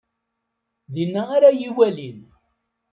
Dinna 0.93 1.21
ara 1.35 1.49
yi-walin. 1.59 2.19